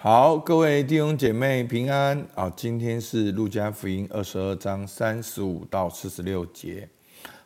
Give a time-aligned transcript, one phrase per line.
[0.00, 2.48] 好，各位弟兄姐妹平安啊！
[2.54, 6.88] 今天是路加福音二十二章三十五到四十六节。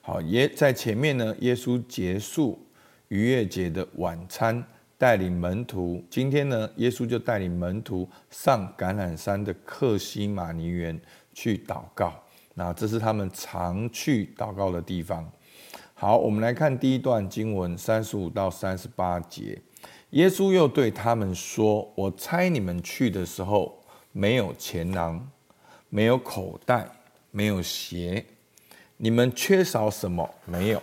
[0.03, 2.63] 好，耶在前面呢，耶稣结束
[3.09, 4.63] 逾越节的晚餐，
[4.99, 6.05] 带领门徒。
[6.11, 11.01] 今天呢，耶稣就带领门徒上橄榄山的客西马尼园
[11.33, 12.13] 去祷告。
[12.53, 15.27] 那这是他们常去祷告的地方。
[15.95, 19.59] 好，我们来看第一段经文三十五到三十八节。
[20.13, 23.79] 耶稣又对他们说：“我猜你们去的时候，
[24.13, 25.29] 没有钱囊，
[25.91, 26.89] 没有口袋，
[27.31, 28.25] 没有鞋，
[28.97, 30.29] 你们缺少什么？
[30.47, 30.83] 没有。”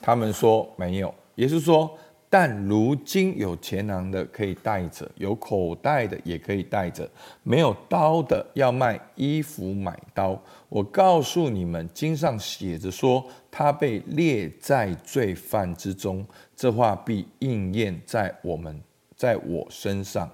[0.00, 1.98] 他们说：“没有。”耶稣说。
[2.28, 7.08] 但如今有钱囊的可以带着，有口袋的也可以带着，
[7.44, 10.38] 没有刀的要卖衣服买刀。
[10.68, 16.26] 我告诉你们，经上写着说，他被列在罪犯之中，
[16.56, 18.82] 这话必应验在我们，
[19.16, 20.28] 在我身上，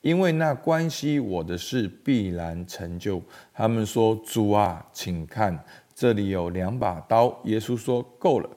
[0.00, 3.20] 因为那关系我的事必然成就。
[3.52, 5.62] 他们说：“主啊，请看，
[5.94, 8.48] 这里有两把刀。”耶稣说：“够了。”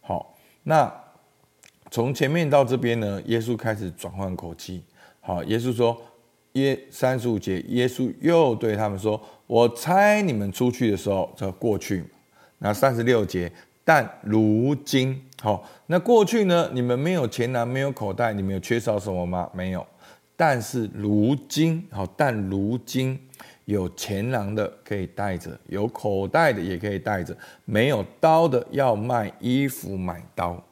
[0.00, 0.99] 好，那。
[1.90, 4.82] 从前面到这边呢，耶稣开始转换口气。
[5.20, 6.00] 好，耶稣说
[6.54, 12.04] ：“耶三十五节，耶稣又对他们说：‘我猜你们出去的时候，这过去。’
[12.58, 13.50] 那三十六节，
[13.84, 16.70] 但如今，好，那过去呢？
[16.72, 19.50] 你们没有钱囊，没有口袋，你们有缺少什么吗？
[19.52, 19.84] 没有。
[20.36, 23.18] 但是如今，好，但如今
[23.64, 30.62] 有钱囊的可以带着，有口袋的也可以带着，没有刀的要卖衣服买刀。”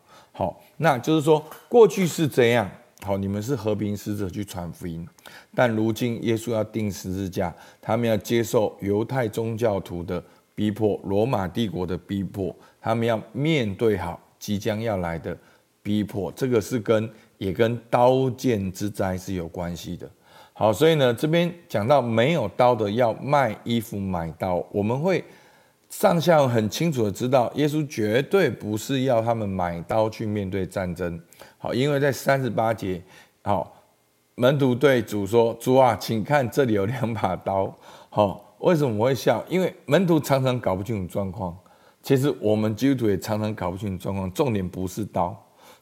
[0.79, 2.71] 那就是说，过去是这样。
[3.03, 5.07] 好，你们是和平使者去传福音，
[5.55, 10.20] 但如今耶稣要钉十字架，他们要接受犹太宗教徒的
[10.55, 15.37] 逼迫，罗马帝国的逼迫，他们要面对好即将要来的
[15.81, 16.33] 逼迫。
[16.33, 20.11] 这个是跟也跟刀剑之灾是有关系的。
[20.53, 25.25] 好，所以呢，这边讲到没有刀的要卖衣服买刀，我们会。
[25.91, 31.18] 上校很清楚的知道，耶稣绝对不是要他们买刀去面对战争。
[31.57, 33.02] 好，因为在三十八节，
[33.42, 33.74] 好，
[34.35, 37.74] 门徒对主说：“主啊，请看，这里有两把刀。”
[38.11, 39.42] 好，为什么我会笑？
[39.48, 41.57] 因为门徒常常搞不清楚状况。
[42.02, 44.30] 其实我们基督徒也常常搞不清楚状况。
[44.33, 45.34] 重点不是刀，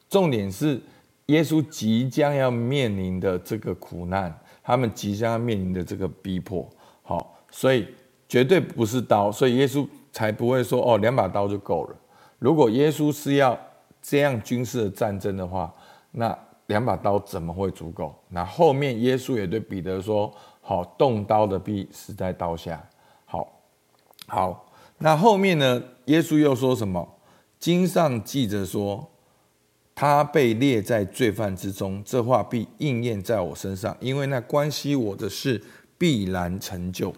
[0.09, 0.81] 重点是
[1.27, 4.33] 耶稣即将要面临的这个苦难，
[4.63, 6.67] 他们即将要面临的这个逼迫。
[7.03, 7.87] 好，所以。
[8.29, 11.97] 绝对不是刀，所以耶稣才不会说哦，两把刀就够了。
[12.39, 13.59] 如果耶稣是要
[14.03, 15.73] 这样军事的战争的话，
[16.11, 18.15] 那两把刀怎么会足够？
[18.29, 22.85] 那后面耶稣也对彼得说：“好，动刀的必死在刀下。”
[23.25, 23.49] 好，
[24.27, 24.67] 好，
[24.99, 25.83] 那后面呢？
[26.07, 27.09] 耶稣又说什么？
[27.59, 29.09] 经上记着说，
[29.95, 35.63] 他被列在罪犯之中，这话必应验在我身上，因为那关系我的事
[35.97, 37.13] 必然成就。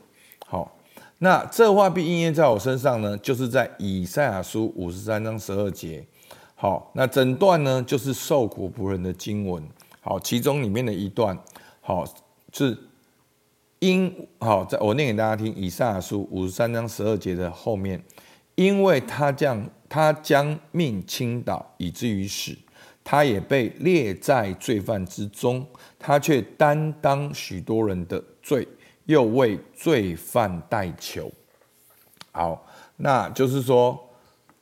[0.47, 0.75] 好。
[1.21, 6.07] 那这话必应验在我身上呢，就是在以赛亚书五十三章十二节。
[6.55, 9.63] 好，那整段呢就是受苦仆人的经文。
[10.01, 11.37] 好，其中里面的一段，
[11.81, 12.05] 好
[12.53, 12.77] 是
[13.81, 18.03] 因好，在我念给大家听，以赛亚书五十三章十二节的后面，
[18.55, 22.57] 因为他将他将命倾倒，以至于死，
[23.03, 25.67] 他也被列在罪犯之中，
[25.99, 28.67] 他却担当许多人的罪。
[29.09, 31.33] 又为罪犯代求，
[32.31, 32.67] 好，
[32.99, 33.99] 那就是说，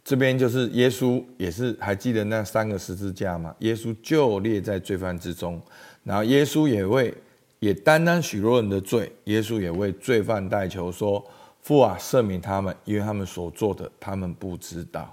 [0.05, 3.53] 这边就是耶稣也是还记得那三个十字架吗？
[3.59, 5.61] 耶稣就列在罪犯之中，
[6.05, 7.12] 然后耶稣也为
[7.59, 11.27] 也担当许多人的罪，耶稣也为罪犯代求，说
[11.61, 15.13] 父啊，赦免他们，因为他们所做的，他们不知道。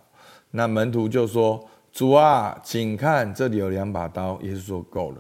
[0.51, 4.39] 那门徒就说：主啊，请看，这里有两把刀。
[4.43, 5.17] 耶稣说够了。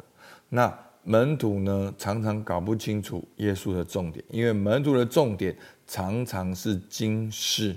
[0.49, 0.71] 那。
[1.05, 5.53] 门徒呢，常常搞不清楚耶稣的重点，因为门徒的重点
[5.85, 7.75] 常常是军事，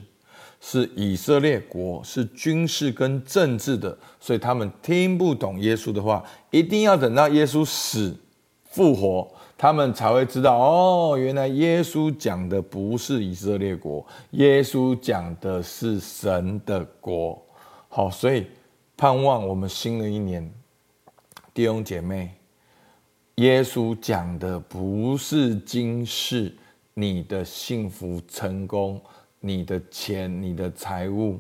[0.60, 8.16] 是以色列国，是军事跟政治的，所以他们听不懂耶稣的话，一定要等到耶稣死
[8.64, 9.28] 复活，
[9.58, 17.42] 他们才会知道哦，原来耶稣讲的不是以色列国，耶稣讲的是神的国。
[17.88, 18.46] 好，所以
[18.96, 20.48] 盼望我们新的一年，
[21.52, 22.30] 弟兄姐妹。
[23.36, 26.50] 耶稣讲的不是今世，
[26.94, 28.98] 你的幸福、成功、
[29.40, 31.38] 你的钱、你的财物。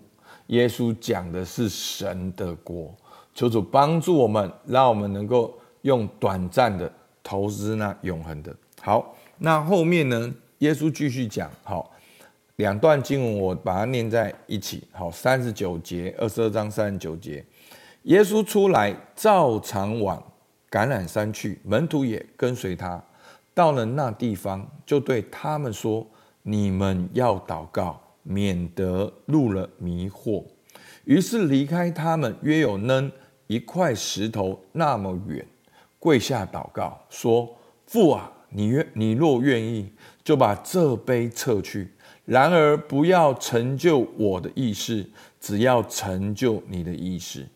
[0.48, 2.94] 耶稣讲的是神的国。
[3.34, 8.54] 求主帮助我们，让我们能够用短暂的投资那永恒的。
[8.82, 10.34] 好，那后面呢？
[10.58, 11.50] 耶稣继续讲。
[11.64, 11.90] 好，
[12.56, 14.86] 两段经文我把它念在一起。
[14.92, 17.42] 好，三十九节，二十二章三十九节，
[18.02, 20.22] 耶稣出来照常往。
[20.70, 23.02] 橄榄山去，门徒也跟随他。
[23.54, 26.06] 到了那地方，就对他们说
[26.42, 30.44] ：“你们要祷告，免得入了迷惑。”
[31.04, 33.10] 于是离开他们约有扔
[33.46, 35.46] 一块石头那么远，
[35.98, 39.90] 跪下祷告说：“父啊，你愿你若愿意，
[40.22, 41.92] 就把这杯撤去。
[42.24, 45.08] 然而不要成就我的意思，
[45.40, 47.46] 只要成就你的意思。”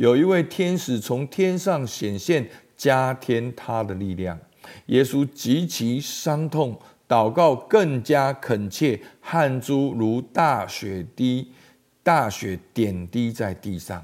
[0.00, 4.38] 有一位天使从天上显现，加添他的力量。
[4.86, 6.74] 耶稣极其伤痛，
[7.06, 11.52] 祷告更加恳切，汗珠如大雪滴，
[12.02, 14.02] 大雪点滴在地上。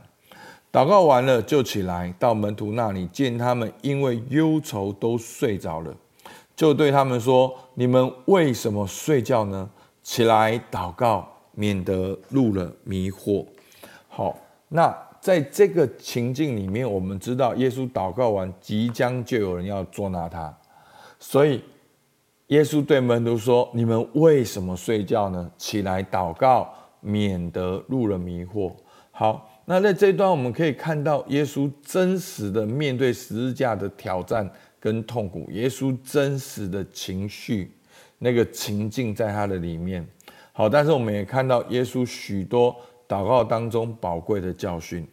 [0.70, 5.96] 祷告完了，就起来到门徒那里，见他们因为忧愁都睡着了，
[6.54, 9.70] 就对他们说：“你们为什么睡觉呢？
[10.02, 13.46] 起来祷告，免得入了迷惑。”
[14.08, 14.37] 好，
[14.69, 14.94] 那
[15.26, 20.56] 在这个情境里面，我们知道耶稣祷告完，即将就有人要捉拿他。
[21.19, 21.61] 所以，
[22.46, 25.50] 耶稣对门徒说：“你们为什么睡觉呢？
[25.58, 28.73] 起来祷告，免得入了迷惑。”
[29.11, 34.49] 好，那在这一段我们可以看到耶稣真实的面对十字架的挑战
[34.79, 37.72] 跟痛苦，耶稣真实的情绪
[38.20, 40.06] 那个情境在他的里面。
[40.52, 42.76] 好，但是我们也看到耶稣许多
[43.08, 45.05] 祷告当中宝贵的教训。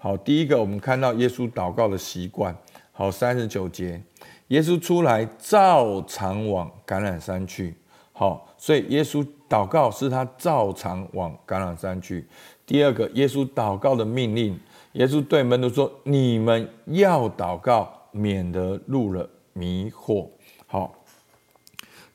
[0.00, 2.56] 好，第一个我们看到耶稣祷告的习惯。
[2.92, 4.00] 好，三十九节。
[4.46, 7.74] 耶稣出来，照常往橄榄山去。
[8.12, 12.24] 好，所以耶稣祷告是他照常往橄榄山去。
[12.64, 14.58] 第二个，耶稣祷告的命令，
[14.92, 20.28] 耶稣对门徒说：“你们要祷告，免得入了迷惑。”
[20.68, 20.94] 好，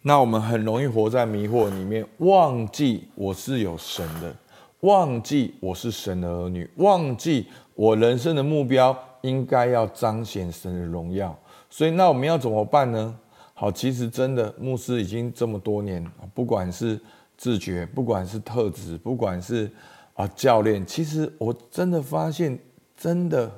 [0.02, 4.36] 那我们很容易活在迷惑里面，忘记我是有神的，
[4.82, 11.38] 忘记我是神的儿女，忘记我人生的目标应该要彰显神的荣耀。
[11.70, 13.16] 所以，那我们要怎么办呢？
[13.54, 17.00] 好，其实真的，牧师已经这么多年，不管是
[17.38, 19.72] 自觉，不管是特质，不管是
[20.14, 22.58] 啊教练，其实我真的发现，
[22.96, 23.52] 真的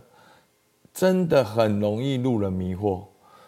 [0.94, 3.04] 真的很容易入了迷惑。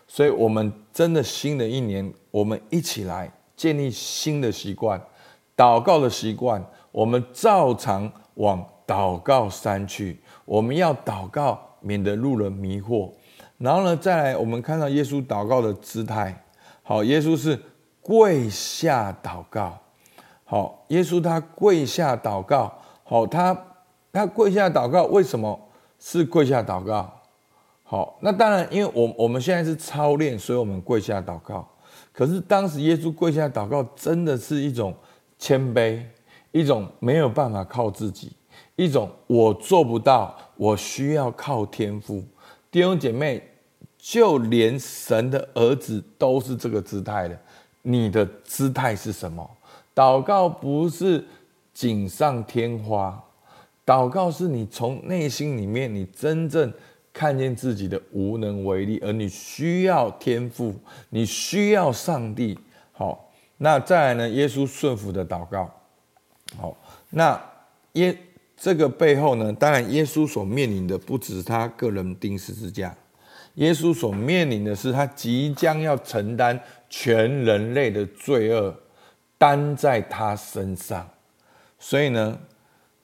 [0.07, 5.01] 所以，我们真的新的一年，我们一起来建立新的习惯，
[5.55, 6.65] 祷告的习惯。
[6.91, 13.11] 我们照常往祷告删去，我们要祷告，免得路人迷惑。
[13.57, 16.43] 然后呢，再来，我们看到耶稣祷告的姿态。
[16.81, 17.59] 好，耶稣是
[18.01, 19.77] 跪下祷告。
[20.45, 22.73] 好，耶稣他跪下祷告。
[23.03, 23.65] 好，他
[24.13, 25.59] 他跪下祷告，为什么
[25.99, 27.11] 是跪下祷告？
[27.83, 31.67] 好，那当然，因为我我们现在是操练，所以我们跪下祷告。
[32.13, 34.93] 可是当时耶稣跪下祷告，真的是一种
[35.39, 36.01] 谦卑，
[36.51, 38.31] 一种没有办法靠自己，
[38.75, 42.23] 一种我做不到，我需要靠天赋。
[42.69, 43.41] 弟兄姐妹，
[43.97, 47.39] 就连神的儿子都是这个姿态的。
[47.81, 49.49] 你的姿态是什么？
[49.95, 51.25] 祷告不是
[51.73, 53.19] 锦上添花，
[53.83, 56.71] 祷告是你从内心里面，你真正
[57.11, 60.75] 看见自己的无能为力，而你需要天赋，
[61.09, 62.59] 你需要上帝。
[62.91, 63.27] 好，
[63.57, 64.29] 那再来呢？
[64.29, 65.67] 耶稣顺服的祷告。
[66.59, 66.77] 好，
[67.09, 67.41] 那
[67.93, 68.15] 耶。
[68.59, 72.97] 这个背后呢，当然耶稣所面临的不只是他个人钉十字架，
[73.53, 76.59] 耶稣所面临的是他即将要承担
[76.89, 78.75] 全人类的罪恶，
[79.37, 81.07] 担在他身上。
[81.77, 82.35] 所以呢，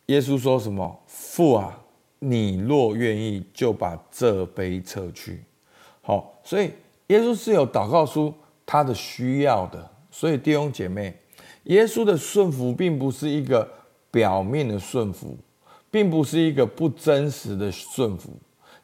[0.08, 1.00] 耶稣说什么？
[1.06, 1.80] 父啊，
[2.18, 5.44] 你若愿意，就把这杯撤去。
[6.02, 6.72] 好，所以
[7.08, 8.34] 耶稣是有祷告出
[8.66, 9.88] 他的需要的。
[10.10, 11.16] 所以弟兄姐妹，
[11.66, 13.72] 耶稣的顺服并不是一个。
[14.14, 15.36] 表面的顺服，
[15.90, 18.30] 并不是一个不真实的顺服。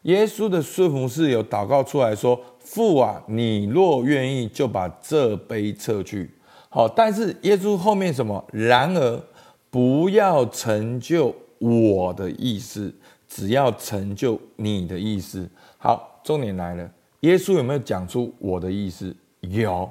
[0.02, 6.32] 耶稣的顺服是有祷告出来说：“父啊，你若愿意，就把这杯撤去。”
[6.70, 8.44] 好，但是耶稣后面什么？
[8.52, 9.22] 然而
[9.70, 12.92] 不要成就我的意思，
[13.28, 15.48] 只要成就你的意思。
[15.78, 19.16] 好，重点来了，耶稣有没有讲出我的意思？
[19.42, 19.88] 有，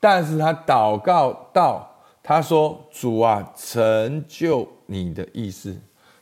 [0.00, 1.89] 但是他祷告到。
[2.22, 5.74] 他说：“主啊，成就你的意思。”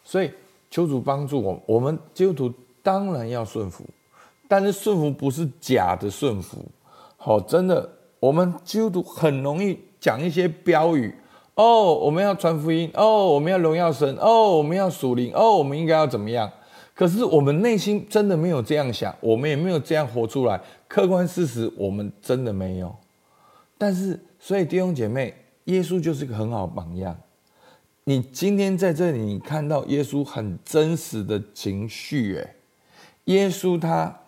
[0.05, 0.31] 所以
[0.71, 1.61] 求主帮助我。
[1.67, 3.85] 我们基督徒当然要顺服，
[4.47, 6.65] 但是顺服不是假的顺服。
[7.17, 7.91] 好，真的，
[8.21, 11.13] 我们基督徒很容易讲一些标语
[11.57, 16.51] 哦，我们要传福音哦，我们要荣耀神哦，我们要属灵哦，我们应该要怎么样？
[16.95, 20.61] 可是我们内心真的没有这样想，我们也没有这样活出来。
[20.87, 22.95] 客观事实，我们真的没有。
[23.77, 25.35] 但是，所以弟兄姐妹。
[25.69, 27.17] 耶稣就是一个很好的榜样。
[28.05, 32.57] 你今天在这里，你看到耶稣很真实的情绪，诶，
[33.25, 34.19] 耶稣他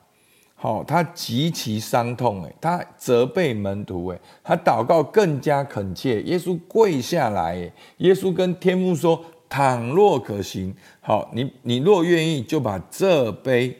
[0.54, 6.20] 好，他极其伤痛，哎，他责备门徒，哎，他祷告更加恳切。
[6.24, 13.74] 耶稣跪下来，耶稣跟天父说：“倘若可行，好，你你若愿意，就把这杯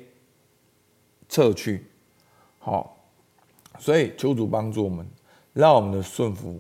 [1.29, 1.85] 撤去。”
[2.59, 2.97] 好，
[3.79, 5.07] 所以求主帮助我们，
[5.53, 6.59] 让我们的顺服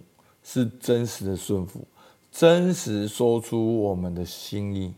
[0.52, 1.86] 是真实的顺服，
[2.32, 4.92] 真实说出我们的心意。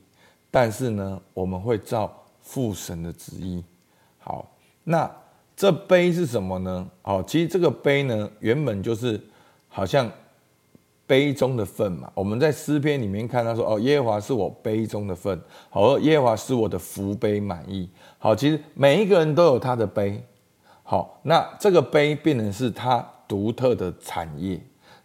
[0.51, 3.63] 但是呢，我们会照父神的旨意。
[4.19, 4.49] 好。
[4.85, 5.09] 那
[5.55, 6.91] 这杯是什么呢？
[7.03, 9.21] 好，其实这个杯呢，原本就是
[9.69, 10.11] 好像
[11.07, 12.11] 杯中的份嘛。
[12.15, 15.41] 我们在诗篇里面看到说，哦，耶和华是我杯中的份，
[15.71, 17.89] 好，耶和华是我的福杯满意。
[18.19, 20.21] 好，其实每一个人都有他的杯。
[20.83, 24.61] 好，那这个杯变成是他独特的产业。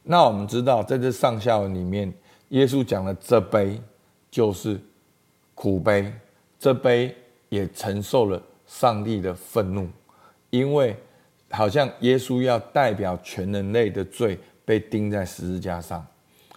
[0.08, 2.12] 那我们知道，在这上下文里面，
[2.50, 3.82] 耶稣讲的这杯
[4.32, 4.80] 就是
[5.54, 6.14] 苦杯，
[6.58, 7.16] 这杯
[7.50, 8.42] 也承受了。
[8.66, 9.88] 上帝的愤怒，
[10.50, 10.94] 因为
[11.52, 16.06] 好像耶稣要代表全人类的罪被钉在十字架上。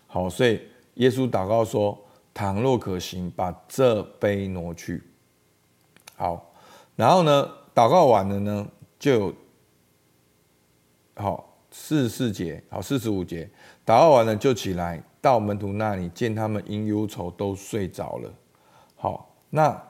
[0.09, 0.61] 好，所以
[0.95, 1.97] 耶稣祷告说
[2.35, 5.01] ：“倘若可行，把这杯挪去。”
[6.19, 6.53] 好，
[6.97, 8.67] 然后呢，祷告完了呢，
[8.99, 9.33] 就
[11.15, 13.49] 好四十四节，好四十五节，
[13.87, 18.33] 祷告完了就起来到门徒那里，见他们因忧愁都睡着了。
[18.97, 19.83] 好，那。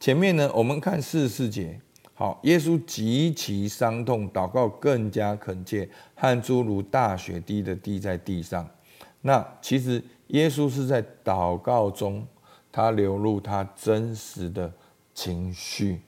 [0.00, 1.80] 前面呢，我们看四十四节，
[2.12, 8.68] 好，耶稣极其伤痛，祷告更加恳切，汗珠如大雪滴的滴在地上。
[9.22, 12.26] 那其实耶稣是在祷告中，
[12.70, 14.70] 他流露他真实的
[15.14, 16.02] 情绪。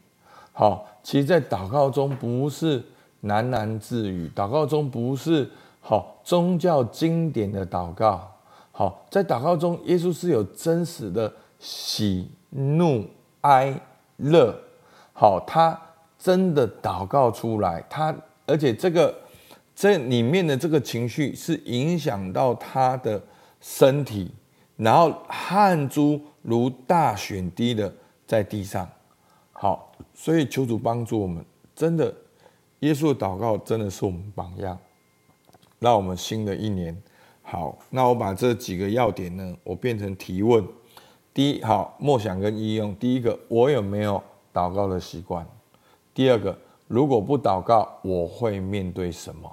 [0.52, 2.84] 好，其实，在祷告中不是
[3.26, 8.32] 喃喃自语，祷告中不是好宗教经典的祷告。
[8.72, 13.04] 好，在祷告中，耶稣是有真实的喜怒。
[13.42, 13.80] 哀
[14.16, 14.52] 乐，
[15.12, 15.80] 好，他
[16.18, 18.12] 真的祷告出来，他
[18.44, 19.14] 而且这个
[19.72, 23.22] 这里面的这个情绪是影响到他的
[23.60, 24.32] 身体，
[24.74, 27.94] 然后汗珠如大雪滴的
[28.26, 28.88] 在地上，
[29.52, 32.12] 好，所以求主帮助我们，真的，
[32.86, 34.78] 耶稣的祷告真的是我们榜样，
[35.80, 36.96] 让我们新的一年
[37.42, 40.64] 好，那我把这几个要点呢，我变成提问。
[41.34, 42.94] 第一，好，默想跟应用。
[42.94, 44.22] 第一个，我有没有
[44.54, 45.44] 祷告的习惯？
[46.14, 49.50] 第二个，如果不祷告，我会面对什么？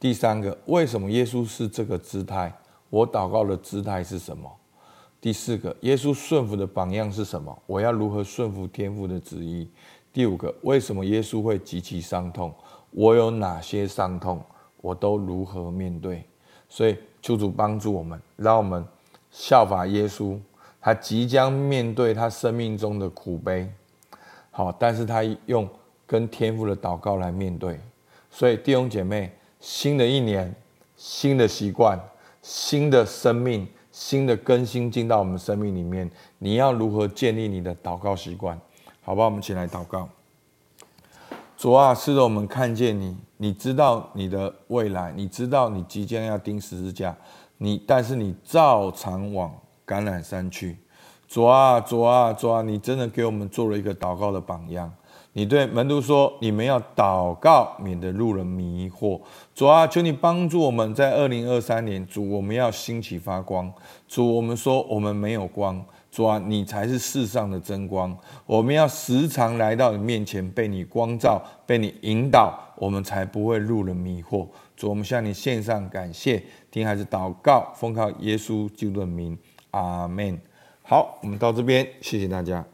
[0.00, 2.52] 第三个，为什么耶稣是这个姿态？
[2.90, 4.50] 我祷告的姿态是什么？
[5.20, 7.56] 第四个，耶稣顺服的榜样是什么？
[7.66, 9.68] 我要如何顺服天父的旨意？
[10.16, 12.50] 第五个，为什么耶稣会极其伤痛？
[12.90, 14.42] 我有哪些伤痛？
[14.80, 16.24] 我都如何面对？
[16.70, 18.82] 所以，求主帮助我们，让我们
[19.30, 20.38] 效法耶稣。
[20.80, 23.70] 他即将面对他生命中的苦悲，
[24.50, 25.68] 好，但是他用
[26.06, 27.78] 跟天父的祷告来面对。
[28.30, 29.30] 所以弟兄姐妹，
[29.60, 30.50] 新的一年，
[30.96, 32.00] 新的习惯，
[32.40, 38.58] 新的生命，新的更新进到我们生命里面，你要如何建立你的祷告习惯？
[39.06, 40.08] 好吧，我们一起来祷告。
[41.56, 47.16] 主啊，是的，我们看见你，你知道你的未来，你知道你即将要钉十字架，
[47.58, 49.54] 你但是你照常往。
[49.86, 50.76] 橄榄山去，
[51.28, 52.60] 主啊，主啊，主啊！
[52.60, 54.92] 你真的给我们做了一个祷告的榜样。
[55.32, 59.20] 你对门徒说：“你们要祷告，免得路人迷惑。”
[59.54, 63.72] 主啊，求你帮助我们在二零二三年，主，我们要兴起发光。
[64.08, 65.80] 主，我们说我们没有光，
[66.16, 68.16] 主啊，你才是世上的真光。
[68.46, 74.48] 我们要时常来到你面前，被你光照，被你引导，我们才不会入了迷惑。
[74.74, 79.36] 主，我们向你献上感谢，听孩子祷告，奉靠耶稣基督的名。
[79.72, 80.40] 阿门。
[80.82, 82.64] 好，我们到这边，谢谢大家。